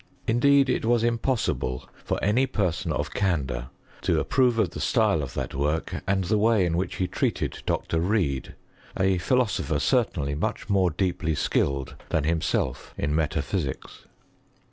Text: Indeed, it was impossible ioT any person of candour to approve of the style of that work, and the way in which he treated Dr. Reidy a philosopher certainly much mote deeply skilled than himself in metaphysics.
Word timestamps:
Indeed, 0.25 0.67
it 0.67 0.83
was 0.83 1.03
impossible 1.03 1.87
ioT 2.07 2.17
any 2.23 2.47
person 2.47 2.91
of 2.91 3.13
candour 3.13 3.69
to 4.01 4.19
approve 4.19 4.57
of 4.57 4.71
the 4.71 4.79
style 4.79 5.21
of 5.21 5.35
that 5.35 5.53
work, 5.53 6.01
and 6.07 6.23
the 6.23 6.39
way 6.39 6.65
in 6.65 6.75
which 6.75 6.95
he 6.95 7.05
treated 7.07 7.61
Dr. 7.67 7.99
Reidy 7.99 8.53
a 8.97 9.19
philosopher 9.19 9.77
certainly 9.77 10.33
much 10.33 10.71
mote 10.71 10.97
deeply 10.97 11.35
skilled 11.35 11.97
than 12.09 12.23
himself 12.23 12.95
in 12.97 13.13
metaphysics. 13.13 14.05